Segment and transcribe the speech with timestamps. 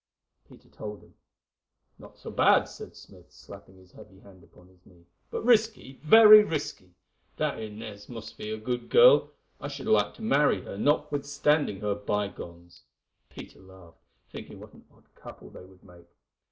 [0.49, 1.13] Peter told him.
[1.99, 6.95] "Not so bad," said Smith, slapping his heavy hand upon his knee; "but risky—very risky.
[7.37, 9.29] That Inez must be a good girl.
[9.59, 12.81] I should like to marry her, notwithstanding her bygones."
[13.29, 14.01] Peter laughed,
[14.31, 16.07] thinking what an odd couple they would make.